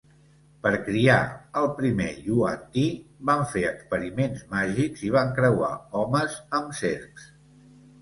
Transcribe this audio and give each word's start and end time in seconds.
Per 0.61 0.69
criar 0.85 1.17
el 1.61 1.69
primer 1.81 2.07
yuan-ti, 2.29 2.87
van 3.33 3.45
fer 3.53 3.65
experiments 3.75 4.43
màgics 4.57 5.07
i 5.11 5.15
van 5.21 5.33
creuar 5.39 5.73
homes 6.03 6.43
amb 6.63 6.79
serps. 6.85 7.33